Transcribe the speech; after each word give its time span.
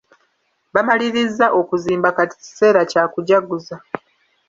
Bamalirizza 0.73 1.45
okuzimba 1.59 2.09
Kati 2.17 2.35
kiseera 2.43 2.81
kya 2.91 3.03
kujaguza. 3.13 3.75